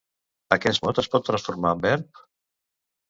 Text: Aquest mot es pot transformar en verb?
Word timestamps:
Aquest 0.55 0.83
mot 0.87 1.01
es 1.03 1.09
pot 1.15 1.27
transformar 1.27 1.75
en 1.77 1.85
verb? 1.87 2.25